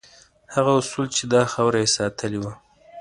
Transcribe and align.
هغه 0.53 0.71
اصول 0.81 1.05
چې 1.15 1.23
دا 1.33 1.41
خاوره 1.51 1.79
یې 1.83 1.93
ساتلې 1.97 2.39
وه. 2.43 2.53